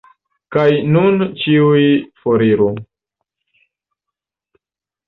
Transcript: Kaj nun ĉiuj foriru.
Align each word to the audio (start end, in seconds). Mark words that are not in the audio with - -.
Kaj 0.55 0.63
nun 0.95 1.21
ĉiuj 1.43 1.83
foriru. 2.25 2.73